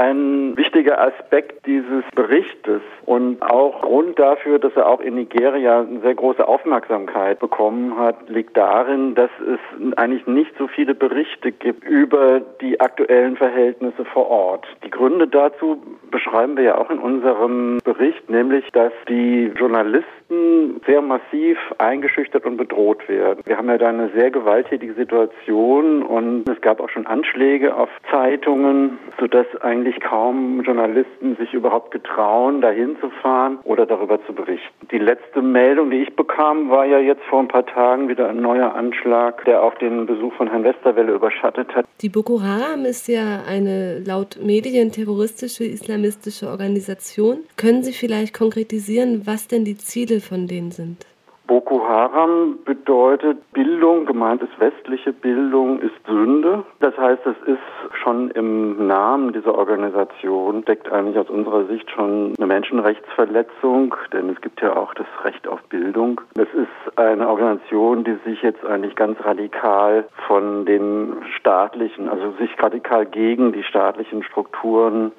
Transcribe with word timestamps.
ein 0.00 0.56
wichtiger 0.56 0.98
Aspekt 0.98 1.66
dieses 1.66 2.04
Berichtes 2.14 2.80
und 3.04 3.42
auch 3.42 3.82
Grund 3.82 4.18
dafür, 4.18 4.58
dass 4.58 4.74
er 4.74 4.88
auch 4.88 5.00
in 5.00 5.14
Nigeria 5.14 5.80
eine 5.80 6.00
sehr 6.00 6.14
große 6.14 6.46
Aufmerksamkeit 6.46 7.38
bekommen 7.38 7.98
hat, 7.98 8.30
liegt 8.30 8.56
darin, 8.56 9.14
dass 9.14 9.30
es 9.40 9.98
eigentlich 9.98 10.26
nicht 10.26 10.52
so 10.58 10.68
viele 10.68 10.94
Berichte 10.94 11.52
gibt 11.52 11.84
über 11.84 12.40
die 12.62 12.80
aktuellen 12.80 13.36
Verhältnisse 13.36 14.06
vor 14.06 14.30
Ort. 14.30 14.66
Die 14.84 14.90
Gründe 14.90 15.28
dazu 15.28 15.82
beschreiben 16.10 16.56
wir 16.56 16.64
ja 16.64 16.78
auch 16.78 16.90
in 16.90 16.98
unserem 16.98 17.78
Bericht, 17.84 18.28
nämlich, 18.30 18.64
dass 18.72 18.92
die 19.08 19.52
Journalisten 19.56 20.80
sehr 20.86 21.02
massiv 21.02 21.58
eingeschüchtert 21.78 22.46
und 22.46 22.56
bedroht 22.56 23.08
werden. 23.08 23.40
Wir 23.44 23.56
haben 23.56 23.68
ja 23.68 23.78
da 23.78 23.88
eine 23.88 24.10
sehr 24.16 24.30
gewalttätige 24.30 24.94
Situation 24.94 26.02
und 26.02 26.48
es 26.48 26.60
gab 26.60 26.80
auch 26.80 26.88
schon 26.88 27.06
Anschläge 27.06 27.74
auf 27.74 27.88
Zeitungen, 28.10 28.98
sodass 29.18 29.46
eigentlich 29.60 29.89
kaum 29.98 30.60
Journalisten 30.62 31.36
sich 31.36 31.52
überhaupt 31.52 31.90
getrauen, 31.90 32.60
dahin 32.60 32.96
zu 33.00 33.10
fahren 33.22 33.58
oder 33.64 33.86
darüber 33.86 34.24
zu 34.26 34.32
berichten. 34.32 34.86
Die 34.92 34.98
letzte 34.98 35.42
Meldung, 35.42 35.90
die 35.90 36.02
ich 36.02 36.14
bekam, 36.14 36.70
war 36.70 36.84
ja 36.84 36.98
jetzt 36.98 37.22
vor 37.24 37.40
ein 37.40 37.48
paar 37.48 37.66
Tagen 37.66 38.08
wieder 38.08 38.28
ein 38.28 38.40
neuer 38.40 38.74
Anschlag, 38.74 39.44
der 39.46 39.62
auch 39.62 39.74
den 39.74 40.06
Besuch 40.06 40.32
von 40.34 40.48
Herrn 40.48 40.64
Westerwelle 40.64 41.12
überschattet 41.12 41.74
hat. 41.74 41.86
Die 42.02 42.08
Boko 42.08 42.42
Haram 42.42 42.84
ist 42.84 43.08
ja 43.08 43.40
eine 43.48 44.00
laut 44.00 44.38
Medien 44.42 44.92
terroristische 44.92 45.64
islamistische 45.64 46.48
Organisation. 46.48 47.38
Können 47.56 47.82
Sie 47.82 47.92
vielleicht 47.92 48.34
konkretisieren, 48.34 49.22
was 49.26 49.48
denn 49.48 49.64
die 49.64 49.76
Ziele 49.76 50.20
von 50.20 50.46
denen 50.46 50.70
sind? 50.70 51.06
Boko 51.50 51.82
Haram 51.88 52.60
bedeutet 52.64 53.52
Bildung, 53.52 54.06
gemeint 54.06 54.40
ist 54.40 54.60
westliche 54.60 55.12
Bildung, 55.12 55.80
ist 55.80 56.06
Sünde. 56.06 56.62
Das 56.78 56.96
heißt, 56.96 57.26
es 57.26 57.36
ist 57.44 57.98
schon 58.04 58.30
im 58.30 58.86
Namen 58.86 59.32
dieser 59.32 59.56
Organisation, 59.56 60.64
deckt 60.64 60.92
eigentlich 60.92 61.18
aus 61.18 61.28
unserer 61.28 61.64
Sicht 61.64 61.90
schon 61.90 62.34
eine 62.38 62.46
Menschenrechtsverletzung, 62.46 63.96
denn 64.12 64.28
es 64.28 64.40
gibt 64.42 64.62
ja 64.62 64.76
auch 64.76 64.94
das 64.94 65.08
Recht 65.24 65.48
auf 65.48 65.60
Bildung. 65.64 66.20
Es 66.34 66.54
ist 66.54 66.96
eine 66.96 67.28
Organisation, 67.28 68.04
die 68.04 68.16
sich 68.24 68.40
jetzt 68.42 68.64
eigentlich 68.64 68.94
ganz 68.94 69.18
radikal 69.24 70.04
von 70.28 70.64
den 70.66 71.16
staatlichen, 71.36 72.08
also 72.08 72.30
sich 72.38 72.50
radikal 72.62 73.06
gegen 73.06 73.50
die 73.52 73.64
staatlichen 73.64 74.22
Strukturen 74.22 75.10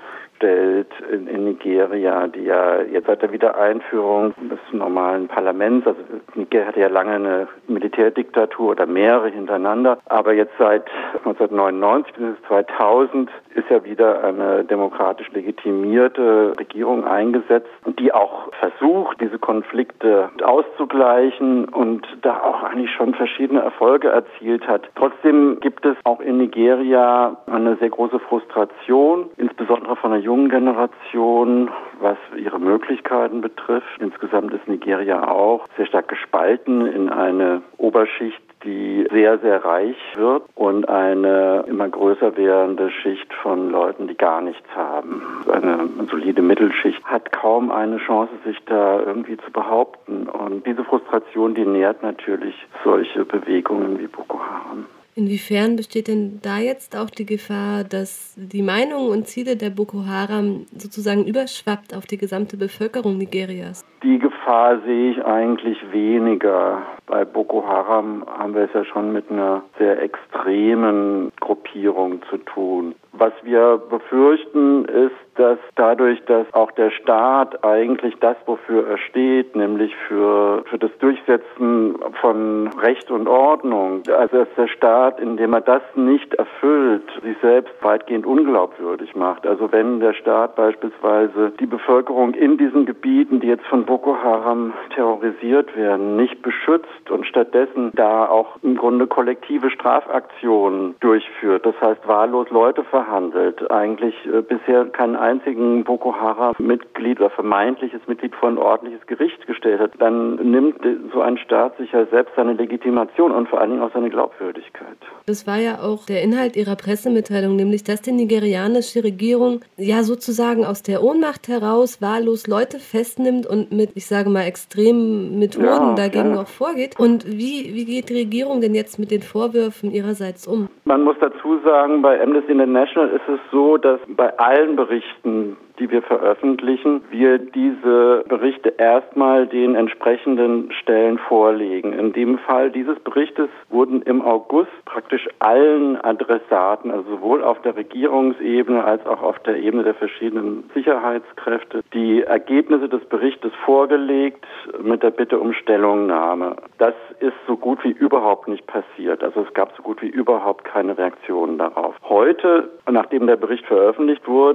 stellt 0.42 0.88
in, 1.12 1.28
in, 1.28 1.44
Nigeria, 1.44 2.28
die 2.28 2.46
ja 2.46 2.82
jetzt 2.82 3.06
seit 3.06 3.22
der 3.22 3.32
Wiedereinführung 3.32 4.34
des 4.50 4.60
normalen 4.72 5.28
Parlaments, 5.28 5.86
also 5.86 6.00
Nigeria 6.34 6.68
hatte 6.68 6.80
ja 6.80 6.88
lange 6.88 7.12
eine 7.12 7.48
Militärdiktatur 7.68 8.72
oder 8.72 8.88
mehrere 8.88 9.30
hintereinander, 9.30 10.00
aber 10.10 10.34
jetzt 10.34 10.54
seit 10.58 10.90
1999 11.26 12.16
bis 12.16 12.48
2000 12.48 13.30
ist 13.54 13.70
ja 13.70 13.84
wieder 13.84 14.24
eine 14.24 14.64
demokratisch 14.64 15.30
legitimierte 15.32 16.54
Regierung 16.58 17.06
eingesetzt, 17.06 17.70
die 18.00 18.14
auch 18.14 18.52
versucht, 18.60 19.22
diese 19.22 19.38
Konflikte 19.38 20.30
auszugleichen 20.44 21.66
und 21.66 22.08
da 22.22 22.42
auch 22.42 22.64
eigentlich 22.64 22.92
schon 22.92 23.14
verschiedene 23.14 23.62
Erfolge 23.62 24.08
erzielt 24.08 24.68
hat. 24.68 24.90
Trotzdem 24.96 25.60
gibt 25.60 25.86
es 25.86 25.96
auch 26.04 26.22
in 26.22 26.38
Nigeria 26.38 27.38
eine 27.48 27.76
sehr 27.78 27.90
große 27.90 28.20
Frustration, 28.20 29.30
insbesondere 29.38 29.96
von 29.98 30.12
der 30.12 30.22
jungen 30.32 30.48
Generation, 30.48 31.70
was 32.00 32.18
ihre 32.38 32.58
Möglichkeiten 32.58 33.42
betrifft. 33.42 34.00
Insgesamt 34.00 34.54
ist 34.54 34.66
Nigeria 34.66 35.28
auch 35.28 35.68
sehr 35.76 35.88
stark 35.88 36.08
gespalten 36.08 36.86
in 36.86 37.10
eine 37.10 37.62
Oberschicht, 37.78 38.42
die 38.64 39.06
sehr, 39.12 39.40
sehr 39.40 39.66
reich 39.66 39.98
wird 40.16 40.44
und 40.56 40.88
eine 40.88 41.66
immer 41.68 41.90
größer 41.90 42.38
werdende 42.38 42.92
Schicht 42.92 43.34
von 43.34 43.72
Leuten, 43.72 44.08
die 44.08 44.16
gar 44.16 44.40
nichts 44.40 44.70
haben. 44.74 45.22
Eine 45.52 45.90
solide 46.10 46.42
Mittelschicht 46.42 47.04
hat 47.04 47.34
kaum 47.34 47.70
eine 47.70 47.98
Chance, 47.98 48.32
sich 48.46 48.58
da 48.68 49.02
irgendwie 49.02 49.36
zu 49.36 49.52
behaupten. 49.52 50.30
Und 50.30 50.66
diese 50.66 50.86
Frustration, 50.86 51.56
die 51.56 51.66
nährt 51.66 52.04
natürlich 52.04 52.56
solche 52.86 53.26
Bewegungen 53.26 54.00
wie 54.00 54.08
Boko 54.08 54.40
Haram. 54.40 54.86
Inwiefern 55.16 55.76
besteht 55.76 56.08
denn 56.08 56.40
da 56.42 56.60
jetzt 56.60 56.96
auch 56.96 57.10
die 57.10 57.26
Gefahr, 57.26 57.84
dass 57.84 58.34
die 58.38 58.62
Meinungen 58.62 59.10
und 59.10 59.28
Ziele 59.28 59.58
der 59.58 59.70
Boko 59.70 60.06
Haram 60.06 60.66
sozusagen 60.78 61.26
überschwappt 61.26 61.96
auf 61.96 62.06
die 62.06 62.18
gesamte 62.18 62.56
Bevölkerung 62.56 63.18
Nigerias? 63.18 63.86
Die 64.04 64.20
Gefahr 64.20 64.80
sehe 64.86 65.12
ich 65.12 65.26
eigentlich 65.26 65.78
weniger. 65.92 66.82
Bei 67.08 67.26
Boko 67.26 67.68
Haram 67.68 68.26
haben 68.26 68.56
wir 68.56 68.64
es 68.64 68.74
ja 68.74 68.86
schon 68.86 69.12
mit 69.12 69.30
einer 69.30 69.64
sehr 69.78 70.02
extremen 70.02 71.32
Gruppierung 71.40 72.22
zu 72.30 72.38
tun. 72.38 72.96
Was 73.14 73.34
wir 73.44 73.78
befürchten 73.90 74.86
ist, 74.86 75.16
dass 75.36 75.60
dadurch, 75.76 76.24
dass 76.26 76.46
auch 76.54 76.72
der 76.72 76.92
Staat 76.92 77.64
eigentlich 77.64 78.16
das, 78.20 78.36
wofür 78.46 78.88
er 78.88 78.98
steht, 78.98 79.56
nämlich 79.56 79.96
für, 80.08 80.64
für 80.70 80.78
das 80.78 80.92
Durchsetzen 81.00 81.96
von 82.20 82.68
Recht 82.80 83.10
und 83.12 83.28
Ordnung, 83.28 84.04
also 84.08 84.38
dass 84.38 84.48
der 84.56 84.68
Staat, 84.68 85.20
indem 85.20 85.54
er 85.54 85.62
das 85.62 85.82
nicht 85.96 86.34
erfüllt, 86.36 87.04
sich 87.24 87.36
selbst 87.42 87.74
weitgehend 87.82 88.26
unglaubwürdig 88.26 89.16
macht. 89.16 89.48
Also 89.48 89.72
wenn 89.72 90.00
der 90.00 90.14
Staat 90.14 90.56
beispielsweise 90.56 91.52
die 91.60 91.66
Bevölkerung 91.66 92.34
in 92.34 92.58
diesen 92.58 92.86
Gebieten, 92.86 93.40
die 93.40 93.48
jetzt 93.48 93.66
von 93.66 93.86
Boko 93.86 94.18
Haram 94.22 94.74
terrorisiert 94.94 95.76
werden, 95.76 96.18
nicht 96.18 96.42
beschützt 96.42 97.10
und 97.10 97.26
stattdessen 97.26 97.92
da 97.96 98.28
auch 98.28 98.58
im 98.64 98.76
Grunde 98.76 99.08
kollektive 99.08 99.70
Strafaktionen 99.70 100.96
durchführt, 101.00 101.66
das 101.66 101.80
heißt 101.82 102.08
wahllos 102.08 102.50
Leute 102.50 102.84
verhandelt, 103.12 103.70
eigentlich 103.70 104.16
äh, 104.26 104.42
bisher 104.42 104.86
keinen 104.86 105.16
einzigen 105.16 105.84
Boko 105.84 106.16
Haram-Mitglied 106.16 107.20
oder 107.20 107.30
vermeintliches 107.30 108.02
Mitglied 108.08 108.34
vor 108.36 108.50
ein 108.50 108.58
ordentliches 108.58 109.06
Gericht 109.06 109.46
gestellt 109.48 109.82
hat, 109.82 109.92
dann 110.00 110.36
nimmt 110.36 110.78
so 111.14 111.22
ein 111.22 111.38
Staat 111.38 111.78
sich 111.78 111.92
ja 111.92 112.06
selbst 112.06 112.34
seine 112.36 112.54
Legitimation 112.54 113.32
und 113.32 113.50
vor 113.50 113.60
allen 113.60 113.72
Dingen 113.72 113.84
auch 113.84 113.92
seine 113.94 114.10
Glaubwürdigkeit. 114.10 114.98
Das 115.26 115.46
war 115.46 115.58
ja 115.58 115.80
auch 115.82 116.06
der 116.06 116.24
Inhalt 116.24 116.56
Ihrer 116.56 116.76
Pressemitteilung, 116.76 117.56
nämlich 117.56 117.84
dass 117.84 118.02
die 118.02 118.14
nigerianische 118.14 119.04
Regierung 119.04 119.62
ja 119.76 120.04
sozusagen 120.04 120.66
aus 120.66 120.82
der 120.82 121.04
Ohnmacht 121.04 121.48
heraus 121.48 122.02
wahllos 122.02 122.48
Leute 122.48 122.80
festnimmt 122.80 123.46
und 123.46 123.72
mit, 123.72 123.92
ich 123.96 124.06
sage 124.06 124.30
mal, 124.30 124.44
extremen 124.44 125.38
Methoden 125.38 125.66
ja, 125.66 125.96
dagegen 125.96 126.36
ja. 126.36 126.42
auch 126.42 126.48
vorgeht. 126.48 126.98
Und 126.98 127.28
wie, 127.28 127.74
wie 127.74 127.86
geht 127.86 128.10
die 128.10 128.20
Regierung 128.20 128.62
denn 128.62 128.74
jetzt 128.74 129.00
mit 129.00 129.12
den 129.12 129.22
Vorwürfen 129.22 129.92
ihrerseits 129.92 130.48
um? 130.48 130.70
Man 130.86 131.04
muss 131.04 131.16
dazu 131.20 131.60
sagen, 131.64 132.02
bei 132.02 132.22
Amnesty 132.22 132.52
International 132.52 132.91
ist 132.96 133.28
es 133.28 133.40
so, 133.52 133.78
dass 133.78 134.00
bei 134.08 134.38
allen 134.38 134.76
Berichten, 134.76 135.58
die 135.82 135.90
wir 135.90 136.04
veröffentlichen, 136.04 137.02
wir 137.10 137.40
diese 137.40 138.24
Berichte 138.30 138.76
erstmal 138.78 139.48
den 139.48 139.74
entsprechenden 139.74 140.72
Stellen 140.74 141.18
vorlegen. 141.18 141.94
In 141.94 142.14
dem 142.14 142.38
Fall 142.38 142.70
dieses 142.70 143.00
Berichtes 143.00 143.50
wurden 143.70 144.04
im 144.04 144.22
August 144.22 144.70
praktisch 144.86 145.28
allen 145.40 146.00
Adressaten, 146.00 146.92
also 146.92 147.10
sowohl 147.10 147.44
auf 147.44 147.60
der 147.64 147.76
Regierungsebene 147.76 148.84
als 148.84 149.04
auch 149.08 149.24
auf 149.24 149.40
der 149.40 149.58
Ebene 149.58 149.84
der 149.84 149.96
verschiedenen 149.96 150.70
Sicherheitskräfte, 150.76 151.82
die 151.96 152.22
Ergebnisse 152.22 152.88
des 152.88 153.04
Berichtes 153.06 153.52
vorgelegt 153.66 154.46
mit 154.84 155.02
der 155.02 155.10
Bitte 155.10 155.40
um 155.40 155.52
Stellungnahme. 155.54 156.58
Das 156.78 156.94
ist 157.22 157.34
so 157.48 157.58
gut 157.58 157.84
wie 157.84 157.92
überhaupt 157.92 158.48
nicht 158.48 158.68
passiert. 158.68 159.24
Also 159.24 159.42
es 159.48 159.54
gab 159.56 159.76
so 159.76 159.82
gut 159.82 160.00
wie 160.04 160.10
überhaupt 160.10 160.64
keine 160.64 160.96
Reaktionen 160.96 161.58
darauf. 161.58 161.96
Heute, 162.04 162.70
nachdem 162.88 163.26
der 163.26 163.38
Bericht 163.38 163.66
veröffentlicht 163.66 164.28
wurde, 164.28 164.52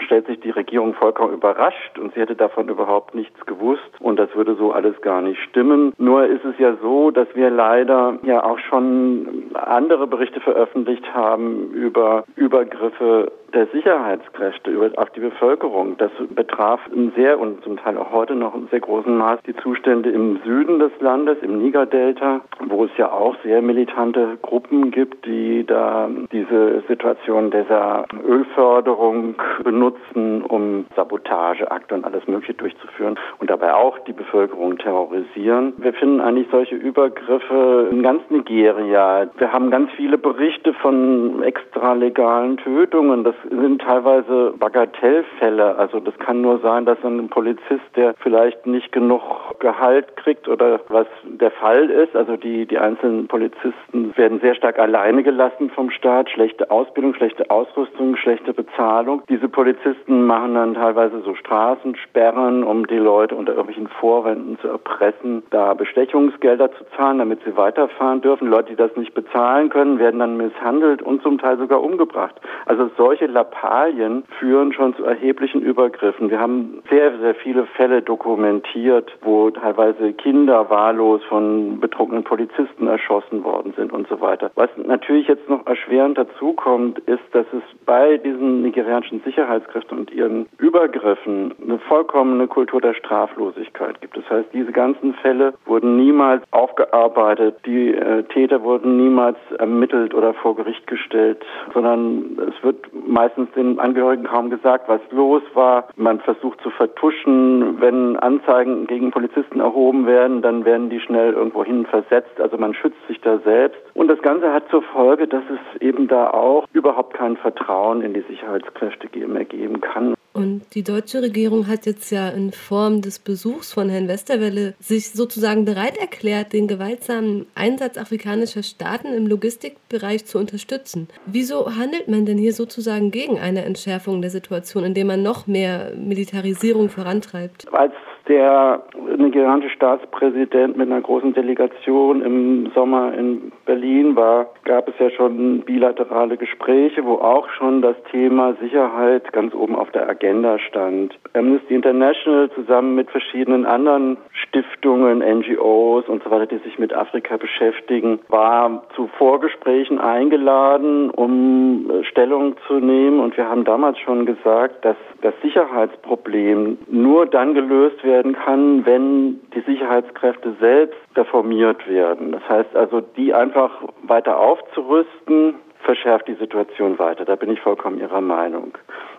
stellt 0.00 0.17
sich 0.26 0.40
die 0.40 0.50
Regierung 0.50 0.94
vollkommen 0.94 1.34
überrascht 1.34 1.98
und 1.98 2.14
sie 2.14 2.20
hätte 2.20 2.36
davon 2.36 2.68
überhaupt 2.68 3.14
nichts 3.14 3.44
gewusst 3.46 3.90
und 4.00 4.18
das 4.18 4.34
würde 4.34 4.54
so 4.56 4.72
alles 4.72 5.00
gar 5.00 5.22
nicht 5.22 5.40
stimmen. 5.42 5.92
Nur 5.98 6.26
ist 6.26 6.44
es 6.44 6.58
ja 6.58 6.76
so, 6.82 7.10
dass 7.10 7.28
wir 7.34 7.50
leider 7.50 8.18
ja 8.22 8.42
auch 8.44 8.58
schon 8.58 9.44
andere 9.54 10.06
Berichte 10.06 10.40
veröffentlicht 10.40 11.14
haben 11.14 11.70
über 11.72 12.24
Übergriffe 12.36 13.32
der 13.54 13.66
Sicherheitskräfte 13.68 14.92
auf 14.96 15.10
die 15.10 15.20
Bevölkerung. 15.20 15.96
Das 15.98 16.10
betraf 16.30 16.80
in 16.94 17.12
sehr 17.16 17.38
und 17.38 17.62
zum 17.64 17.76
Teil 17.76 17.96
auch 17.96 18.12
heute 18.12 18.34
noch 18.34 18.54
in 18.54 18.68
sehr 18.68 18.80
großem 18.80 19.16
Maß 19.16 19.40
die 19.46 19.56
Zustände 19.56 20.10
im 20.10 20.40
Süden 20.44 20.78
des 20.78 20.92
Landes, 21.00 21.38
im 21.42 21.58
Niger-Delta, 21.62 22.40
wo 22.66 22.84
es 22.84 22.90
ja 22.96 23.10
auch 23.10 23.36
sehr 23.42 23.62
militante 23.62 24.38
Gruppen 24.42 24.90
gibt, 24.90 25.24
die 25.24 25.64
da 25.66 26.08
diese 26.32 26.82
Situation 26.88 27.50
dieser 27.50 28.04
Ölförderung 28.26 29.36
benutzen, 29.62 30.42
um 30.42 30.86
Sabotageakte 30.94 31.94
und 31.94 32.04
alles 32.04 32.26
Mögliche 32.26 32.54
durchzuführen 32.54 33.18
und 33.38 33.50
dabei 33.50 33.74
auch 33.74 33.98
die 34.00 34.12
Bevölkerung 34.12 34.78
terrorisieren. 34.78 35.72
Wir 35.78 35.92
finden 35.92 36.20
eigentlich 36.20 36.48
solche 36.50 36.74
Übergriffe 36.74 37.88
in 37.90 38.02
ganz 38.02 38.22
Nigeria. 38.30 39.26
Wir 39.38 39.52
haben 39.52 39.70
ganz 39.70 39.90
viele 39.92 40.18
Berichte 40.18 40.74
von 40.74 41.42
extralegalen 41.42 42.58
Tötungen. 42.58 43.24
Das 43.24 43.34
sind 43.50 43.80
teilweise 43.82 44.54
Bagatellfälle. 44.58 45.76
Also 45.76 46.00
das 46.00 46.16
kann 46.18 46.40
nur 46.40 46.58
sein, 46.60 46.84
dass 46.84 46.98
ein 47.04 47.28
Polizist, 47.28 47.84
der 47.96 48.14
vielleicht 48.18 48.66
nicht 48.66 48.92
genug 48.92 49.22
Gehalt 49.60 50.16
kriegt 50.16 50.48
oder 50.48 50.80
was 50.88 51.06
der 51.24 51.50
Fall 51.50 51.90
ist, 51.90 52.14
also 52.14 52.36
die, 52.36 52.66
die 52.66 52.78
einzelnen 52.78 53.28
Polizisten 53.28 54.16
werden 54.16 54.40
sehr 54.40 54.54
stark 54.54 54.78
alleine 54.78 55.22
gelassen 55.22 55.70
vom 55.70 55.90
Staat, 55.90 56.30
schlechte 56.30 56.70
Ausbildung, 56.70 57.14
schlechte 57.14 57.50
Ausrüstung, 57.50 58.16
schlechte 58.16 58.52
Bezahlung. 58.52 59.22
Diese 59.28 59.48
Polizisten 59.48 60.26
machen 60.26 60.54
dann 60.54 60.74
teilweise 60.74 61.20
so 61.22 61.34
Straßensperren, 61.34 62.64
um 62.64 62.86
die 62.86 62.96
Leute 62.96 63.34
unter 63.34 63.52
irgendwelchen 63.52 63.88
Vorwänden 63.88 64.58
zu 64.60 64.68
erpressen, 64.68 65.42
da 65.50 65.74
Bestechungsgelder 65.74 66.72
zu 66.72 66.84
zahlen, 66.96 67.18
damit 67.18 67.40
sie 67.44 67.56
weiterfahren 67.56 68.20
dürfen. 68.20 68.48
Leute, 68.48 68.70
die 68.70 68.76
das 68.76 68.94
nicht 68.96 69.14
bezahlen 69.14 69.70
können, 69.70 69.98
werden 69.98 70.20
dann 70.20 70.36
misshandelt 70.36 71.02
und 71.02 71.22
zum 71.22 71.38
Teil 71.38 71.58
sogar 71.58 71.82
umgebracht. 71.82 72.34
Also 72.66 72.90
solche 72.96 73.27
Lappalien 73.28 74.24
führen 74.38 74.72
schon 74.72 74.94
zu 74.96 75.04
erheblichen 75.04 75.60
Übergriffen. 75.60 76.30
Wir 76.30 76.40
haben 76.40 76.82
sehr, 76.90 77.18
sehr 77.18 77.34
viele 77.34 77.66
Fälle 77.66 78.02
dokumentiert, 78.02 79.16
wo 79.22 79.50
teilweise 79.50 80.12
Kinder 80.14 80.68
wahllos 80.70 81.22
von 81.28 81.80
betrunkenen 81.80 82.24
Polizisten 82.24 82.86
erschossen 82.86 83.44
worden 83.44 83.72
sind 83.76 83.92
und 83.92 84.08
so 84.08 84.20
weiter. 84.20 84.50
Was 84.54 84.70
natürlich 84.76 85.28
jetzt 85.28 85.48
noch 85.48 85.66
erschwerend 85.66 86.18
dazukommt, 86.18 86.98
ist, 87.00 87.22
dass 87.32 87.46
es 87.52 87.62
bei 87.84 88.16
diesen 88.18 88.62
nigerianischen 88.62 89.20
Sicherheitskräften 89.22 89.98
und 89.98 90.10
ihren 90.12 90.46
Übergriffen 90.58 91.54
eine 91.62 91.78
vollkommene 91.78 92.46
Kultur 92.46 92.80
der 92.80 92.94
Straflosigkeit 92.94 94.00
gibt. 94.00 94.16
Das 94.16 94.28
heißt, 94.30 94.48
diese 94.52 94.72
ganzen 94.72 95.14
Fälle 95.14 95.54
wurden 95.66 95.96
niemals 95.96 96.42
aufgearbeitet, 96.50 97.56
die 97.66 97.94
äh, 97.94 98.22
Täter 98.24 98.62
wurden 98.62 98.96
niemals 98.96 99.36
ermittelt 99.58 100.14
oder 100.14 100.34
vor 100.34 100.56
Gericht 100.56 100.86
gestellt, 100.86 101.44
sondern 101.74 102.38
es 102.48 102.64
wird 102.64 102.92
meistens 103.18 103.50
den 103.56 103.80
Angehörigen 103.80 104.22
kaum 104.22 104.48
gesagt, 104.48 104.88
was 104.88 105.00
los 105.10 105.42
war. 105.54 105.88
Man 105.96 106.20
versucht 106.20 106.60
zu 106.60 106.70
vertuschen. 106.70 107.80
Wenn 107.80 108.16
Anzeigen 108.16 108.86
gegen 108.86 109.10
Polizisten 109.10 109.58
erhoben 109.58 110.06
werden, 110.06 110.40
dann 110.40 110.64
werden 110.64 110.88
die 110.88 111.00
schnell 111.00 111.32
irgendwo 111.32 111.64
hin 111.64 111.84
versetzt. 111.84 112.40
Also 112.40 112.56
man 112.58 112.74
schützt 112.74 113.04
sich 113.08 113.20
da 113.20 113.38
selbst. 113.38 113.80
Und 113.94 114.06
das 114.06 114.22
Ganze 114.22 114.52
hat 114.52 114.68
zur 114.70 114.82
Folge, 114.82 115.26
dass 115.26 115.42
es 115.50 115.82
eben 115.82 116.06
da 116.06 116.30
auch 116.30 116.64
überhaupt 116.72 117.14
kein 117.14 117.36
Vertrauen 117.36 118.02
in 118.02 118.14
die 118.14 118.24
Sicherheitskräfte 118.28 119.08
mehr 119.26 119.44
geben 119.44 119.80
kann. 119.80 120.14
Und 120.38 120.62
die 120.74 120.84
deutsche 120.84 121.20
Regierung 121.20 121.66
hat 121.66 121.84
jetzt 121.84 122.10
ja 122.10 122.28
in 122.28 122.52
Form 122.52 123.02
des 123.02 123.18
Besuchs 123.18 123.72
von 123.72 123.88
Herrn 123.88 124.06
Westerwelle 124.06 124.74
sich 124.78 125.10
sozusagen 125.10 125.64
bereit 125.64 125.96
erklärt, 125.96 126.52
den 126.52 126.68
gewaltsamen 126.68 127.46
Einsatz 127.56 127.98
afrikanischer 127.98 128.62
Staaten 128.62 129.12
im 129.14 129.26
Logistikbereich 129.26 130.26
zu 130.26 130.38
unterstützen. 130.38 131.08
Wieso 131.26 131.74
handelt 131.74 132.06
man 132.06 132.24
denn 132.24 132.38
hier 132.38 132.52
sozusagen 132.52 133.10
gegen 133.10 133.38
eine 133.40 133.64
Entschärfung 133.64 134.22
der 134.22 134.30
Situation, 134.30 134.84
indem 134.84 135.08
man 135.08 135.22
noch 135.22 135.48
mehr 135.48 135.92
Militarisierung 135.96 136.88
vorantreibt? 136.88 137.66
Als 137.72 137.92
der 138.28 138.82
nigerianische 139.16 139.70
Staatspräsident 139.70 140.76
mit 140.76 140.90
einer 140.90 141.00
großen 141.00 141.32
Delegation 141.32 142.22
im 142.22 142.70
Sommer 142.74 143.14
in 143.14 143.52
Berlin 143.64 144.16
war, 144.16 144.48
gab 144.64 144.88
es 144.88 144.94
ja 144.98 145.10
schon 145.10 145.60
bilaterale 145.60 146.36
Gespräche, 146.36 147.04
wo 147.04 147.14
auch 147.14 147.48
schon 147.50 147.80
das 147.80 147.96
Thema 148.10 148.54
Sicherheit 148.60 149.32
ganz 149.32 149.54
oben 149.54 149.74
auf 149.74 149.90
der 149.92 150.08
Agenda 150.08 150.58
stand. 150.58 151.18
Amnesty 151.32 151.74
International 151.74 152.50
zusammen 152.50 152.94
mit 152.94 153.10
verschiedenen 153.10 153.64
anderen 153.64 154.18
Stiftungen, 154.32 155.18
NGOs 155.18 156.06
und 156.08 156.22
so 156.22 156.30
weiter, 156.30 156.46
die 156.46 156.58
sich 156.58 156.78
mit 156.78 156.94
Afrika 156.94 157.36
beschäftigen, 157.36 158.20
war 158.28 158.82
zu 158.94 159.08
Vorgesprächen 159.18 159.98
eingeladen, 159.98 161.10
um 161.10 161.90
Stellung 162.10 162.56
zu 162.66 162.74
nehmen. 162.74 163.20
Und 163.20 163.36
wir 163.36 163.48
haben 163.48 163.64
damals 163.64 163.98
schon 164.00 164.26
gesagt, 164.26 164.84
dass 164.84 164.96
das 165.22 165.34
Sicherheitsproblem 165.42 166.78
nur 166.90 167.26
dann 167.26 167.54
gelöst 167.54 168.04
werden 168.04 168.17
werden 168.18 168.34
kann, 168.34 168.84
wenn 168.84 169.40
die 169.54 169.60
Sicherheitskräfte 169.60 170.56
selbst 170.58 170.98
reformiert 171.14 171.86
werden. 171.88 172.32
Das 172.32 172.42
heißt 172.48 172.74
also, 172.74 173.00
die 173.00 173.32
einfach 173.32 173.70
weiter 174.02 174.40
aufzurüsten, 174.40 175.54
verschärft 175.84 176.28
die 176.28 176.34
Situation 176.34 176.98
weiter. 176.98 177.24
Da 177.24 177.36
bin 177.36 177.50
ich 177.50 177.60
vollkommen 177.60 177.98
Ihrer 177.98 178.20
Meinung. 178.20 178.72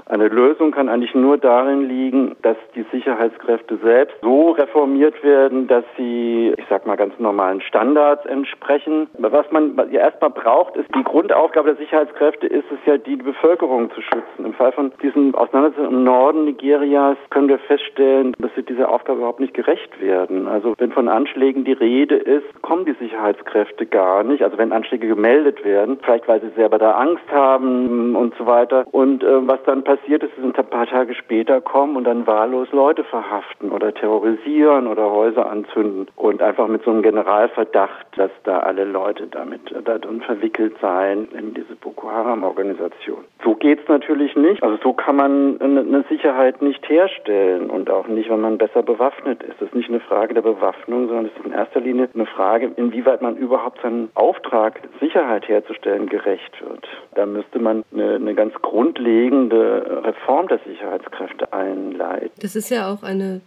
Eine 0.09 0.27
Lösung 0.27 0.71
kann 0.71 0.89
eigentlich 0.89 1.13
nur 1.13 1.37
darin 1.37 1.87
liegen, 1.87 2.35
dass 2.41 2.57
die 2.73 2.83
Sicherheitskräfte 2.91 3.77
selbst 3.77 4.15
so 4.23 4.51
reformiert 4.51 5.23
werden, 5.23 5.67
dass 5.67 5.83
sie, 5.97 6.51
ich 6.57 6.65
sag 6.67 6.87
mal, 6.87 6.95
ganz 6.95 7.13
normalen 7.19 7.61
Standards 7.61 8.25
entsprechen. 8.25 9.07
Was 9.19 9.45
man 9.51 9.77
erstmal 9.91 10.31
braucht, 10.31 10.75
ist 10.77 10.89
die 10.95 11.03
Grundaufgabe 11.03 11.69
der 11.69 11.77
Sicherheitskräfte 11.77 12.47
ist 12.47 12.65
es 12.71 12.79
ja, 12.87 12.97
die 12.97 13.17
Bevölkerung 13.17 13.91
zu 13.91 14.01
schützen. 14.01 14.45
Im 14.45 14.53
Fall 14.53 14.71
von 14.71 14.91
diesen 15.03 15.35
Auseinandersetzungen 15.35 15.99
im 15.99 16.03
Norden 16.03 16.45
Nigerias 16.45 17.17
können 17.29 17.47
wir 17.47 17.59
feststellen, 17.59 18.33
dass 18.39 18.49
sie 18.55 18.63
dieser 18.63 18.89
Aufgabe 18.91 19.19
überhaupt 19.19 19.39
nicht 19.39 19.53
gerecht 19.53 20.01
werden. 20.01 20.47
Also 20.47 20.73
wenn 20.79 20.91
von 20.91 21.07
Anschlägen 21.07 21.65
die 21.65 21.73
Rede 21.73 22.15
ist, 22.15 22.61
kommen 22.63 22.85
die 22.85 22.95
Sicherheitskräfte 22.99 23.85
gar 23.85 24.23
nicht. 24.23 24.43
Also 24.43 24.57
wenn 24.57 24.71
Anschläge 24.71 25.07
gemeldet 25.07 25.63
werden, 25.63 25.99
vielleicht 26.01 26.27
weil 26.27 26.41
sie 26.41 26.48
selber 26.55 26.77
da 26.77 26.91
Angst 26.91 27.29
haben 27.31 28.15
und 28.15 28.33
so 28.35 28.45
weiter. 28.45 28.85
Und 28.91 29.23
äh, 29.23 29.47
was 29.47 29.59
dann 29.65 29.83
passiert, 29.83 30.23
ist, 30.23 30.33
dass 30.37 30.43
ein 30.43 30.69
paar 30.69 30.87
Tage 30.87 31.15
später 31.15 31.61
kommen 31.61 31.95
und 31.95 32.03
dann 32.05 32.27
wahllos 32.27 32.71
Leute 32.71 33.03
verhaften 33.03 33.71
oder 33.71 33.93
terrorisieren 33.93 34.87
oder 34.87 35.11
Häuser 35.11 35.49
anzünden 35.49 36.07
und 36.15 36.41
einfach 36.41 36.67
mit 36.67 36.83
so 36.83 36.91
einem 36.91 37.01
Generalverdacht, 37.01 38.07
dass 38.17 38.31
da 38.43 38.59
alle 38.59 38.85
Leute 38.85 39.27
damit 39.27 39.61
darin 39.85 40.21
verwickelt 40.21 40.75
seien 40.81 41.27
in 41.37 41.53
diese 41.53 41.75
Boko 41.75 42.09
Haram-Organisation. 42.09 43.23
So 43.43 43.55
geht's 43.55 43.87
natürlich 43.87 44.35
nicht. 44.35 44.61
Also 44.63 44.77
so 44.83 44.93
kann 44.93 45.15
man 45.15 45.59
eine 45.61 46.03
Sicherheit 46.09 46.61
nicht 46.61 46.87
herstellen 46.89 47.69
und 47.69 47.89
auch 47.89 48.07
nicht, 48.07 48.29
wenn 48.29 48.41
man 48.41 48.57
besser 48.57 48.83
bewaffnet 48.83 49.43
ist. 49.43 49.59
Das 49.59 49.69
ist 49.69 49.75
nicht 49.75 49.89
eine 49.89 49.99
Frage 49.99 50.33
der 50.33 50.41
Bewaffnung, 50.41 51.07
sondern 51.07 51.25
es 51.25 51.31
ist 51.37 51.45
in 51.45 51.51
erster 51.51 51.79
Linie 51.79 52.09
eine 52.13 52.25
Frage, 52.25 52.71
inwieweit 52.75 53.21
man 53.21 53.37
überhaupt 53.37 53.81
seinen 53.81 54.09
Auftrag, 54.15 54.81
Sicherheit 54.99 55.47
herzustellen, 55.47 56.07
gerecht 56.07 56.38
wird. 56.59 56.85
Da 57.15 57.25
müsste 57.25 57.59
man 57.59 57.83
eine, 57.93 58.15
eine 58.15 58.35
ganz 58.35 58.53
grundlegende 58.61 60.03
Reform 60.03 60.47
der 60.47 60.59
Sicherheitskräfte 60.65 61.51
einleiten. 61.53 62.31
Das 62.41 62.55
ist 62.55 62.69
ja 62.69 62.91
auch 62.91 63.03
eine, 63.03 63.41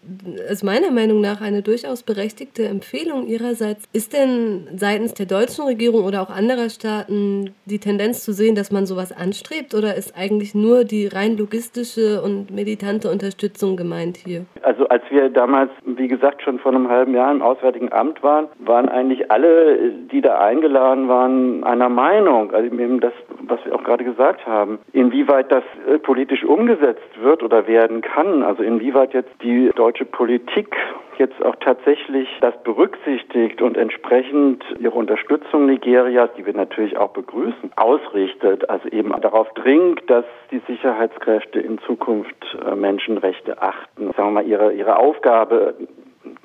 also 0.49 0.67
meiner 0.67 0.91
Meinung 0.91 1.21
nach, 1.21 1.41
eine 1.41 1.63
durchaus 1.63 2.03
berechtigte 2.03 2.65
Empfehlung 2.65 3.27
Ihrerseits. 3.27 3.89
Ist 3.93 4.13
denn 4.13 4.69
seitens 4.77 5.15
der 5.15 5.27
deutschen 5.27 5.65
Regierung 5.65 6.05
oder 6.05 6.23
auch 6.23 6.31
anderer 6.31 6.71
Staaten 6.71 7.55
die 7.65 7.79
Tendenz 7.79 8.25
zu 8.25 8.33
sehen, 8.33 8.55
dass 8.55 8.73
man 8.73 8.87
sowas 8.87 9.13
anstrebt 9.13 9.75
oder 9.75 9.95
ist 9.95 10.17
eigentlich 10.17 10.55
nur 10.55 10.85
die 10.85 11.07
rein 11.07 11.37
logistische 11.37 12.23
und 12.23 12.51
militante 12.51 13.11
Unterstützung 13.11 13.77
gemeint 13.77 14.17
hier? 14.17 14.45
Also 14.63 14.87
als 14.89 15.03
wir 15.11 15.31
damals, 15.31 15.71
wie 15.85 16.09
gesagt, 16.09 16.43
schon 16.43 16.59
vor 16.59 16.73
einem 16.73 16.89
halben 16.89 17.15
Jahr 17.15 17.33
im 17.33 17.43
Auswärtigen 17.43 17.93
Amt 17.93 18.23
waren, 18.23 18.49
waren 18.59 18.89
eigentlich 18.89 19.31
alle, 19.31 19.93
die 20.11 20.21
da 20.21 20.39
eingeladen 20.39 21.09
waren, 21.09 21.65
einer 21.65 21.89
Meinung. 21.89 22.53
Also 22.53 22.75
eben 22.83 23.01
das, 23.01 23.13
was 23.43 23.65
wir 23.65 23.75
auch 23.75 23.85
gerade 23.85 24.05
gesagt 24.05 24.47
haben. 24.47 24.79
Inwieweit 24.93 25.51
das 25.51 25.65
äh, 25.89 25.99
politisch 25.99 26.45
umgesetzt 26.45 27.21
wird 27.21 27.43
oder 27.43 27.67
werden 27.67 28.01
kann, 28.03 28.43
also 28.43 28.63
inwieweit 28.63 29.15
jetzt 29.15 29.31
die 29.43 29.71
deutsche 29.75 30.05
Politik 30.05 30.77
jetzt 31.19 31.43
auch 31.45 31.57
tatsächlich 31.57 32.29
das 32.41 32.55
berücksichtigt 32.65 33.63
und 33.63 33.77
entsprechend 33.77 34.65
ihre 34.81 34.95
Unterstützung 34.95 35.67
Nigerias, 35.67 36.31
die 36.37 36.45
wir 36.47 36.55
natürlich 36.55 36.97
auch 36.97 37.11
begrüßen, 37.11 37.71
ausrichtet, 37.77 38.69
also 38.69 38.89
eben 38.89 39.13
darauf 39.21 39.49
dringt, 39.55 40.03
dass 40.09 40.25
die 40.51 40.61
Sicherheitskräfte 40.67 41.61
in 41.61 41.79
Zukunft 41.81 42.35
äh, 42.67 42.75
Menschenrechte 42.75 43.61
achten, 43.61 44.11
sagen 44.17 44.29
wir 44.29 44.43
mal, 44.43 44.47
ihre, 44.47 44.73
ihre 44.73 44.97
Aufgabe 44.99 45.75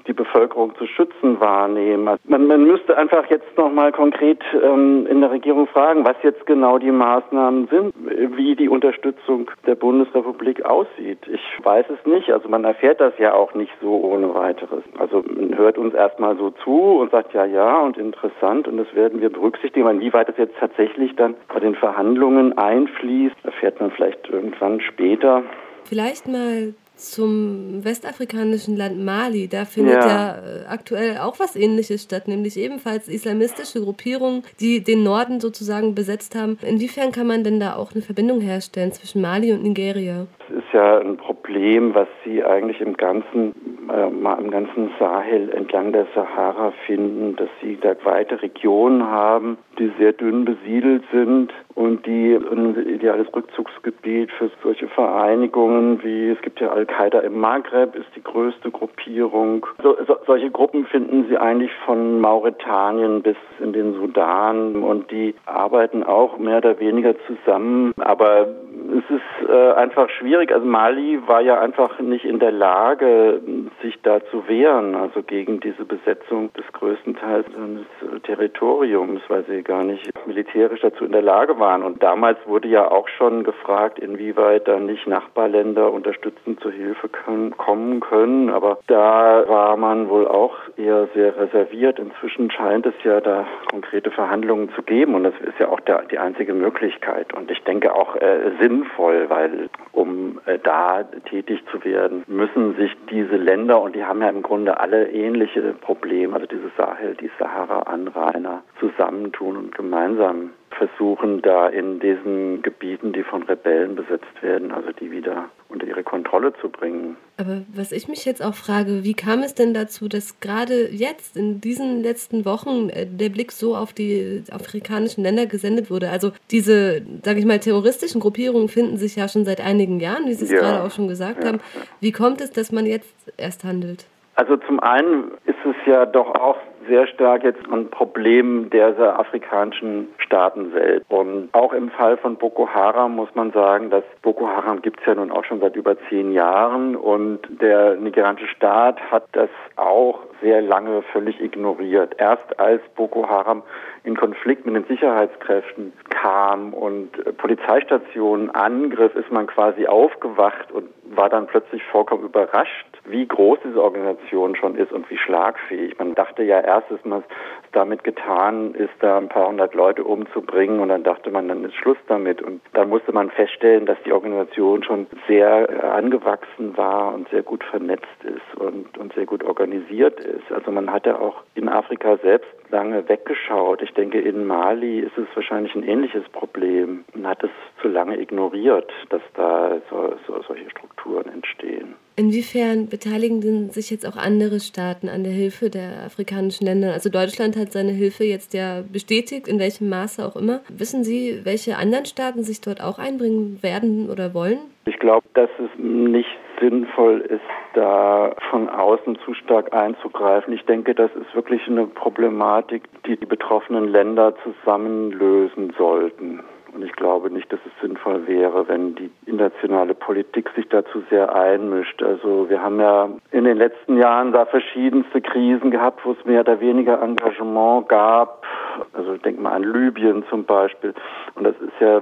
die 0.08 0.14
Bevölkerung 0.14 0.76
zu 0.76 0.88
schützen 0.88 1.40
wahrnehmen. 1.40 2.18
Man, 2.26 2.48
man 2.48 2.64
müsste 2.66 2.98
einfach 2.98 3.30
jetzt 3.30 3.58
nochmal 3.58 3.92
konkret 3.92 4.42
ähm, 4.64 5.06
in 5.10 5.22
der 5.22 5.32
Regierung 5.32 5.68
fragen, 5.68 6.06
was 6.06 6.16
jetzt 6.24 6.46
genau 6.46 6.78
die 6.78 6.92
Maßnahmen 6.92 7.68
sind, 7.68 7.94
wie 8.36 8.56
die 8.56 8.70
Unterstützung 8.70 9.52
der 9.66 9.76
Bundesrepublik 9.76 10.66
aussieht. 10.66 11.20
Ich 11.28 11.42
weiß 11.64 11.86
es 11.90 12.06
nicht. 12.06 12.32
Also 12.32 12.50
man 12.50 12.64
erfährt 12.64 13.02
das 13.02 13.14
ja 13.18 13.34
auch 13.34 13.54
nicht 13.54 13.72
so 13.82 14.02
ohne 14.02 14.34
weiteres. 14.34 14.84
Also 14.98 15.24
man 15.28 15.58
hört 15.58 15.78
uns 15.78 15.94
erstmal 15.94 16.38
so 16.38 16.52
zu 16.64 17.00
und 17.00 17.12
sagt 17.12 17.34
ja, 17.34 17.46
ja 17.46 17.80
und 17.82 17.98
interessant 17.98 18.68
und 18.68 18.78
das 18.78 18.94
werden 18.96 19.22
wir 19.22 19.30
berücksichtigen. 19.30 19.88
Inwieweit 19.88 20.30
das 20.30 20.38
jetzt 20.38 20.58
tatsächlich 20.60 21.16
dann 21.16 21.36
bei 21.54 21.60
den 21.60 21.76
Verhandlungen 21.76 22.58
einfließt, 22.58 23.36
erfährt 23.44 23.80
man 23.80 23.92
vielleicht 23.92 24.30
irgendwann 24.30 24.80
später. 24.82 25.44
Vielleicht 25.86 26.28
mal 26.28 26.74
zum 26.98 27.84
westafrikanischen 27.84 28.76
Land 28.76 29.00
Mali. 29.00 29.48
Da 29.48 29.66
findet 29.66 30.04
ja. 30.04 30.08
ja. 30.08 30.36
Äh, 30.36 30.66
aktuell 30.68 31.18
auch 31.20 31.40
was 31.40 31.56
Ähnliches 31.56 32.04
statt, 32.04 32.28
nämlich 32.28 32.58
ebenfalls 32.58 33.08
islamistische 33.08 33.82
Gruppierungen, 33.82 34.44
die 34.60 34.84
den 34.84 35.04
Norden 35.04 35.40
sozusagen 35.40 35.96
besetzt 35.96 36.36
haben. 36.36 36.58
Inwiefern 36.62 37.12
kann 37.12 37.28
man 37.28 37.44
denn 37.44 37.60
da 37.60 37.76
auch 37.76 37.94
eine 37.94 38.02
Verbindung 38.02 38.42
herstellen 38.42 38.92
zwischen 38.92 39.22
Mali 39.22 39.52
und 39.52 39.64
Nigeria? 39.64 40.28
Es 40.50 40.58
ist 40.58 40.74
ja 40.74 41.00
ein 41.00 41.18
Problem, 41.18 41.94
was 41.94 42.08
Sie 42.26 42.44
eigentlich 42.44 42.82
im 42.82 42.98
ganzen 42.98 43.54
äh, 43.90 44.10
mal 44.10 44.40
im 44.40 44.52
ganzen 44.52 44.92
Sahel 45.00 45.50
entlang 45.52 45.92
der 45.92 46.08
Sahara 46.16 46.72
finden, 46.86 47.36
dass 47.36 47.50
sie 47.62 47.78
da 47.80 47.96
weite 48.04 48.42
Regionen 48.42 49.06
haben, 49.06 49.58
die 49.80 49.92
sehr 50.00 50.14
dünn 50.14 50.46
besiedelt 50.46 51.04
sind 51.12 51.52
und 51.76 52.06
die 52.06 52.34
ein 52.36 52.76
ideales 52.88 53.28
Rückzugsgebiet 53.36 54.32
für 54.32 54.50
solche 54.64 54.88
Vereinigungen 54.88 56.04
wie 56.04 56.30
es 56.30 56.42
gibt 56.42 56.60
ja 56.60 56.70
Al-Qaida 56.70 57.20
im 57.20 57.40
Maghreb, 57.40 57.96
ist 57.96 58.08
die 58.16 58.24
größte 58.24 58.72
Gruppierung. 58.72 59.66
So, 59.82 59.98
so, 60.08 60.18
solche 60.26 60.50
Gruppen 60.52 60.86
finden 60.86 61.26
Sie 61.30 61.38
eigentlich 61.38 61.72
von 61.86 62.20
Mauretanien 62.20 63.22
bis 63.22 63.38
in 63.60 63.74
den 63.74 63.94
Sudan 63.94 64.76
und 64.84 65.12
die 65.12 65.36
arbeiten 65.46 66.04
auch 66.04 66.38
mehr 66.38 66.58
oder 66.58 66.80
weniger 66.80 67.16
zusammen, 67.26 67.94
aber 67.98 68.48
es 68.90 69.16
ist 69.16 69.50
äh, 69.50 69.72
einfach 69.74 70.10
schwierig. 70.10 70.52
Also 70.54 70.66
Mali 70.66 71.20
war 71.28 71.42
ja 71.42 71.60
einfach 71.60 72.00
nicht 72.00 72.26
in 72.26 72.40
der 72.40 72.52
Lage, 72.52 73.42
sich 73.82 74.00
da 74.02 74.24
zu 74.32 74.48
wehren, 74.48 74.96
also 74.96 75.24
gegen 75.24 75.60
diese 75.60 75.86
Besetzung 75.86 76.52
des 76.54 76.66
größten 76.74 77.16
Teils 77.16 77.46
des 77.48 78.22
Territoriums, 78.24 79.22
weil 79.28 79.44
sie 79.46 79.64
gar 79.64 79.84
nicht 79.84 80.10
militärisch 80.26 80.82
dazu 80.82 81.06
in 81.06 81.12
der 81.12 81.22
Lage 81.22 81.60
waren. 81.60 81.84
Und 81.84 82.02
damals 82.02 82.38
wurde 82.46 82.68
ja 82.68 82.90
auch 82.90 83.08
schon 83.10 83.44
gefragt, 83.44 84.00
inwieweit 84.00 84.68
da 84.68 84.80
nicht 84.80 85.08
Nachbarländer 85.08 85.92
unterstützend 85.92 86.60
zur 86.62 86.72
Hilfe 86.72 87.10
können, 87.10 87.56
kommen 87.58 88.00
können. 88.00 88.50
Aber 88.50 88.80
da 88.88 89.44
war 89.48 89.78
man 89.78 90.10
wohl 90.10 90.28
auch 90.28 90.56
eher 90.78 91.08
sehr 91.14 91.38
reserviert. 91.38 92.00
Inzwischen 92.00 92.52
scheint 92.52 92.86
es 92.86 92.96
ja 93.04 93.22
da 93.22 93.46
konkrete 93.70 94.12
Verhandlungen 94.12 94.70
zu 94.76 94.82
geben 94.84 95.16
und 95.16 95.24
das 95.24 95.34
ist 95.42 95.60
ja 95.60 95.70
auch 95.70 95.80
der, 95.82 96.04
die 96.04 96.20
einzige 96.20 96.54
Möglichkeit. 96.54 97.34
Und 97.34 97.52
ich 97.52 97.64
denke 97.64 97.94
auch 97.94 98.16
äh, 98.16 98.52
sinnvoll, 98.78 99.30
weil 99.30 99.70
um 99.92 100.40
äh, 100.46 100.60
da 100.60 101.04
tätig 101.30 101.64
zu 101.72 101.84
werden, 101.84 102.24
müssen 102.28 102.76
sich 102.76 102.92
diese 103.10 103.36
Länder, 103.36 103.82
und 103.82 103.96
die 103.96 104.06
haben 104.06 104.22
ja 104.22 104.30
im 104.30 104.42
Grunde 104.42 104.80
alle 104.80 105.10
ähnliche 105.12 105.74
Probleme, 105.82 106.36
also 106.36 106.48
diese 106.48 106.72
Sahel, 106.78 107.16
die 107.16 107.32
Sahara-Anrainer, 107.40 108.64
zusammentun 108.80 109.58
und 109.58 109.76
gemeinsam 109.76 110.52
versuchen, 110.78 111.42
da 111.42 111.68
in 111.68 112.00
diesen 112.00 112.62
Gebieten, 112.62 113.14
die 113.14 113.24
von 113.24 113.44
Rebellen 113.44 113.96
besetzt 113.96 114.42
werden, 114.42 114.72
also 114.72 114.92
die 114.92 115.12
wieder 115.12 115.50
unter 115.70 115.86
ihre 115.86 116.04
Kontrolle 116.04 116.54
zu 116.62 116.70
bringen. 116.70 117.18
Aber 117.38 117.64
was 117.74 117.92
ich 117.92 118.08
mich 118.08 118.26
jetzt 118.26 118.44
auch 118.44 118.54
frage, 118.54 119.04
wie 119.04 119.14
kam 119.14 119.44
es 119.44 119.54
denn 119.54 119.74
dazu, 119.74 120.08
dass 120.08 120.40
gerade 120.40 120.90
jetzt 120.90 121.36
in 121.36 121.60
diesen 121.62 122.02
letzten 122.04 122.46
Wochen 122.46 122.90
äh, 122.90 123.06
der 123.06 123.30
Blick 123.30 123.52
so 123.52 123.76
auf 123.76 123.94
die 123.94 124.44
afrikanischen 124.52 125.24
Länder 125.24 125.46
gesendet 125.46 125.90
wurde? 125.92 126.10
Also 126.10 126.32
diese, 126.52 127.02
sage 127.24 127.40
ich 127.40 127.46
mal, 127.46 127.60
terroristischen 127.60 128.22
Gruppierungen 128.22 128.70
finden 128.70 128.98
sich 128.98 129.16
ja 129.16 129.28
schon 129.28 129.46
seit 129.46 129.60
einigen 129.60 130.00
Jahren, 130.00 130.26
wie 130.26 130.34
Sie 130.34 130.46
es 130.46 130.52
ja. 130.52 130.60
gerade 130.60 130.84
auch 130.84 130.92
schon 130.92 131.08
gesagt 131.08 131.44
ja. 131.44 131.50
haben. 131.50 131.60
Wie 132.00 132.12
kommt 132.12 132.42
es, 132.42 132.52
dass 132.52 132.72
man 132.72 132.86
jetzt 132.86 133.14
erst 133.38 133.64
handelt? 133.64 134.06
Also 134.36 134.56
zum 134.58 134.80
einen 134.80 135.32
ist 135.46 135.58
es 135.66 135.76
ja 135.88 136.06
doch 136.06 136.36
auch 136.36 136.58
sehr 136.88 137.08
stark 137.08 137.44
jetzt 137.44 137.62
ein 137.72 137.90
Problem 137.90 138.70
dieser 138.70 139.20
afrikanischen 139.20 140.08
Staaten 140.18 140.72
selbst. 140.72 141.10
Und 141.10 141.50
auch 141.54 141.74
im 141.74 141.90
Fall 141.90 142.18
von 142.18 142.36
Boko 142.36 142.68
Haram 142.68 143.16
muss 143.16 143.30
man 143.36 143.52
sagen, 143.52 143.90
dass 143.90 144.04
Boko 144.22 144.48
Haram 144.48 144.82
gibt 144.82 145.00
es 145.00 145.06
ja 145.06 145.16
nun 145.16 145.32
auch 145.32 145.46
schon 145.46 145.60
seit 145.60 145.76
über 145.76 145.96
zehn 146.10 146.32
Jahren 146.34 146.96
und 146.96 147.40
der 147.62 147.96
nigerianische 147.96 148.48
Staat 148.48 149.00
hat 149.12 149.26
das 149.34 149.50
auch 149.76 150.20
sehr 150.42 150.62
lange 150.62 151.02
völlig 151.14 151.42
ignoriert. 151.42 152.16
Erst 152.18 152.60
als 152.60 152.82
Boko 152.96 153.28
Haram 153.28 153.64
in 154.04 154.16
Konflikt 154.16 154.66
mit 154.66 154.76
den 154.76 154.86
Sicherheitskräften 154.86 155.94
kam 156.10 156.74
und 156.74 157.12
Polizeistationen 157.38 158.50
angriff, 158.52 159.16
ist 159.16 159.32
man 159.32 159.48
quasi 159.48 159.88
aufgewacht 159.88 160.72
und 160.72 160.90
war 161.16 161.30
dann 161.30 161.48
plötzlich 161.48 161.84
vollkommen 161.86 162.24
überrascht, 162.24 162.86
wie 163.10 163.28
groß 163.28 163.60
diese 163.64 163.82
Organisation 163.82 164.56
schon 164.56 164.76
ist 164.76 164.92
und 164.92 165.10
wie 165.10 165.18
schlagfähig. 165.18 165.98
Man 165.98 166.16
dachte 166.16 166.44
ja 166.44 166.60
erst, 166.60 166.92
dass 166.92 167.04
man 167.06 167.20
es 167.20 167.26
damit 167.72 168.04
getan 168.04 168.74
ist, 168.74 168.94
da 169.00 169.18
ein 169.18 169.30
paar 169.30 169.48
hundert 169.48 169.74
Leute 169.74 170.04
umzubringen 170.04 170.80
und 170.80 170.90
dann 170.90 171.04
dachte 171.04 171.30
man, 171.30 171.48
dann 171.48 171.64
ist 171.64 171.76
Schluss 171.76 171.98
damit. 172.08 172.42
Und 172.42 172.62
dann 172.74 172.90
musste 172.90 173.12
man 173.12 173.30
feststellen, 173.30 173.86
dass 173.86 173.98
die 174.06 174.12
Organisation 174.12 174.84
schon 174.84 175.08
sehr 175.28 175.70
äh, 175.70 175.88
angewachsen 175.88 176.76
war 176.78 177.14
und 177.14 177.30
sehr 177.30 177.44
gut 177.44 177.64
vernetzt 177.64 178.24
ist 178.24 178.60
und, 178.60 178.98
und 178.98 179.14
sehr 179.14 179.26
gut 179.26 179.44
organisiert 179.44 180.20
ist. 180.20 180.52
Also 180.52 180.72
man 180.72 180.92
hatte 180.92 181.20
auch 181.20 181.44
in 181.56 181.70
Afrika 181.70 182.18
selbst 182.18 182.50
lange 182.70 183.08
weggeschaut. 183.08 183.82
Ich 183.82 183.94
denke, 183.94 184.20
in 184.20 184.46
Mali 184.46 185.00
ist 185.00 185.18
es 185.18 185.28
wahrscheinlich 185.36 185.76
ein 185.76 185.84
ähnliches 185.84 186.28
Problem. 186.30 187.06
Man 187.14 187.28
hat 187.28 187.44
es 187.44 187.52
zu 187.82 187.88
lange 187.88 188.20
ignoriert, 188.20 188.92
dass 189.10 189.22
da 189.36 189.78
so, 189.90 190.14
so, 190.26 190.42
solche 190.42 190.70
Strukturen 190.70 191.30
entstehen. 191.30 191.96
Inwiefern 192.20 192.90
beteiligen 192.90 193.70
sich 193.70 193.92
jetzt 193.92 194.04
auch 194.08 194.18
andere 194.18 194.60
Staaten 194.60 195.08
an 195.08 195.24
der 195.24 195.32
Hilfe 195.32 195.70
der 195.70 196.04
afrikanischen 196.04 196.66
Länder? 196.66 196.92
Also 196.92 197.12
Deutschland 197.12 197.56
hat 197.56 197.72
seine 197.72 197.92
Hilfe 197.92 198.24
jetzt 198.24 198.56
ja 198.56 198.82
bestätigt, 198.92 199.48
in 199.48 199.60
welchem 199.60 199.88
Maße 199.90 200.26
auch 200.26 200.36
immer. 200.36 200.62
Wissen 200.68 201.04
Sie, 201.04 201.42
welche 201.44 201.78
anderen 201.78 202.08
Staaten 202.08 202.42
sich 202.42 202.60
dort 202.60 202.82
auch 202.82 202.98
einbringen 202.98 203.60
werden 203.62 204.10
oder 204.10 204.34
wollen? 204.34 204.58
Ich 204.86 204.98
glaube, 204.98 205.28
dass 205.36 205.52
es 205.60 205.70
nicht 205.78 206.40
sinnvoll 206.60 207.22
ist, 207.22 207.40
da 207.76 208.36
von 208.50 208.68
außen 208.68 209.20
zu 209.24 209.36
stark 209.36 209.72
einzugreifen. 209.72 210.54
Ich 210.54 210.66
denke, 210.66 210.96
das 210.96 211.12
ist 211.12 211.36
wirklich 211.36 211.62
eine 211.68 211.86
Problematik, 211.86 212.82
die 213.06 213.16
die 213.16 213.28
betroffenen 213.28 213.90
Länder 213.90 214.34
zusammenlösen 214.44 215.72
sollten. 215.78 216.40
Und 216.78 216.84
ich 216.84 216.92
glaube 216.92 217.32
nicht, 217.32 217.52
dass 217.52 217.60
es 217.66 217.72
sinnvoll 217.82 218.28
wäre, 218.28 218.68
wenn 218.68 218.94
die 218.94 219.10
internationale 219.26 219.96
Politik 219.96 220.52
sich 220.56 220.70
dazu 220.70 221.02
sehr 221.10 221.34
einmischt. 221.34 222.04
Also 222.04 222.52
wir 222.52 222.62
haben 222.62 222.80
ja 222.80 223.10
in 223.32 223.46
den 223.46 223.58
letzten 223.58 223.98
Jahren 223.98 224.32
da 224.32 224.46
verschiedenste 224.46 225.20
Krisen 225.22 225.72
gehabt, 225.72 226.06
wo 226.06 226.12
es 226.12 226.24
mehr 226.24 226.42
oder 226.42 226.60
weniger 226.60 227.02
Engagement 227.02 227.90
gab. 227.90 228.46
Also 228.94 229.16
ich 229.16 229.22
denke 229.24 229.42
mal 229.42 229.54
an 229.54 229.64
Libyen 229.64 230.24
zum 230.30 230.44
Beispiel. 230.44 230.94
Und 231.34 231.46
das 231.46 231.56
ist 231.62 231.80
ja 231.80 232.00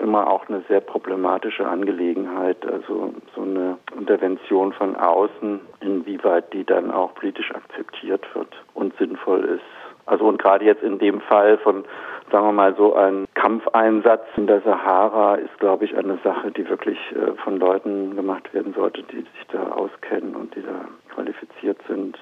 immer 0.00 0.30
auch 0.30 0.48
eine 0.48 0.62
sehr 0.68 0.82
problematische 0.82 1.66
Angelegenheit. 1.66 2.64
Also 2.64 3.12
so 3.34 3.42
eine 3.42 3.76
Intervention 3.98 4.72
von 4.72 4.94
außen, 4.94 5.58
inwieweit 5.80 6.52
die 6.52 6.62
dann 6.62 6.92
auch 6.92 7.12
politisch 7.16 7.52
akzeptiert 7.52 8.24
wird 8.36 8.54
und 8.72 8.96
sinnvoll 8.98 9.40
ist. 9.46 9.64
Also 10.10 10.26
und 10.26 10.42
gerade 10.42 10.64
jetzt 10.64 10.82
in 10.82 10.98
dem 10.98 11.20
Fall 11.20 11.58
von, 11.58 11.84
sagen 12.32 12.46
wir 12.46 12.52
mal 12.52 12.74
so, 12.74 12.94
ein 12.94 13.26
Kampfeinsatz 13.50 14.26
in 14.36 14.46
der 14.46 14.60
Sahara 14.60 15.34
ist, 15.34 15.58
glaube 15.58 15.84
ich, 15.84 15.96
eine 15.96 16.18
Sache, 16.22 16.52
die 16.52 16.68
wirklich 16.68 16.98
äh, 17.10 17.32
von 17.42 17.58
Leuten 17.58 18.14
gemacht 18.14 18.54
werden 18.54 18.72
sollte, 18.74 19.02
die 19.02 19.16
sich 19.16 19.46
da 19.50 19.72
auskennen 19.72 20.36
und 20.36 20.54
die 20.54 20.62
da 20.62 20.84
qualifiziert 21.12 21.78
sind. 21.88 22.16